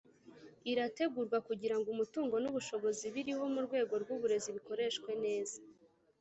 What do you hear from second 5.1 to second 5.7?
neza.